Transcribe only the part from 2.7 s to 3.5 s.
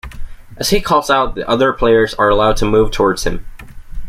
towards him.